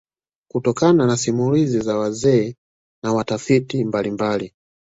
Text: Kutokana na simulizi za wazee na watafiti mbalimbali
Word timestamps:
Kutokana 0.51 1.05
na 1.07 1.17
simulizi 1.17 1.79
za 1.79 1.97
wazee 1.97 2.55
na 3.03 3.13
watafiti 3.13 3.83
mbalimbali 3.85 4.53